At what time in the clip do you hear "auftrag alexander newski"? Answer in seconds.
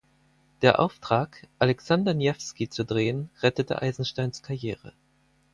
0.79-2.67